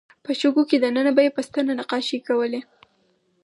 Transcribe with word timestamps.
په 0.23 0.31
شګو 0.39 0.63
کې 0.69 0.77
دننه 0.83 1.11
به 1.15 1.21
یې 1.25 1.31
په 1.35 1.41
ستنه 1.47 1.71
نقاشۍ 1.79 2.19
کولې. 2.27 2.61